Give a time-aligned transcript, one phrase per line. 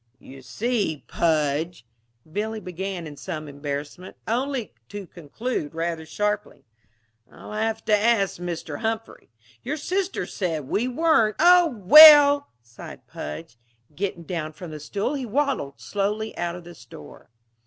[0.17, 1.85] "You see, Pudge,"
[2.31, 6.65] Billy began in some embarrassment, only to conclude rather sharply,
[7.31, 8.79] "I'll have to ask Mr.
[8.79, 9.29] Humphrey.
[9.61, 13.59] Your sister said we weren't" "Oh, well!" sighed Pudge.
[13.93, 17.29] Getting down from the stool he waddled slowly out of the store.